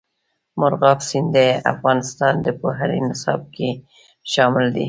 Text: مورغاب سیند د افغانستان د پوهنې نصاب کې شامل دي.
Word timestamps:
مورغاب 0.59 0.99
سیند 1.07 1.29
د 1.35 1.37
افغانستان 1.73 2.33
د 2.45 2.47
پوهنې 2.59 2.99
نصاب 3.09 3.41
کې 3.55 3.69
شامل 4.31 4.65
دي. 4.75 4.79